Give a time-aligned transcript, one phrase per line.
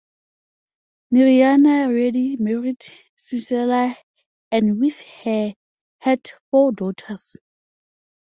[1.11, 2.81] Naryana Reddy married
[3.21, 3.95] Suseela
[4.51, 5.53] and with her
[5.99, 7.35] had four daughters.